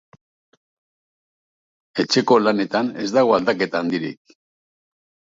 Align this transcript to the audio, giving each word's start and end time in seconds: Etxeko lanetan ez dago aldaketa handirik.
Etxeko 2.03 2.37
lanetan 2.45 2.89
ez 3.03 3.05
dago 3.17 3.35
aldaketa 3.37 3.83
handirik. 3.85 4.35